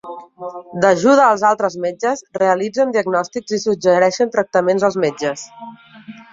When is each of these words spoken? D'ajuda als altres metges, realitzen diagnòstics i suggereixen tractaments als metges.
D'ajuda 0.85 1.27
als 1.33 1.43
altres 1.49 1.75
metges, 1.83 2.25
realitzen 2.39 2.95
diagnòstics 2.97 3.55
i 3.59 3.63
suggereixen 3.67 4.35
tractaments 4.39 4.91
als 4.91 5.01
metges. 5.09 5.49